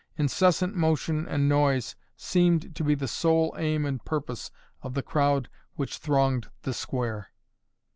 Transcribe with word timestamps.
Incessant 0.17 0.75
motion 0.75 1.27
and 1.27 1.47
noise 1.47 1.95
seemed 2.17 2.75
to 2.75 2.83
be 2.83 2.95
the 2.95 3.07
sole 3.07 3.53
aim 3.59 3.85
and 3.85 4.03
purpose 4.03 4.49
of 4.81 4.95
the 4.95 5.03
crowd 5.03 5.47
which 5.75 5.99
thronged 5.99 6.49
the 6.63 6.73
square. 6.73 7.29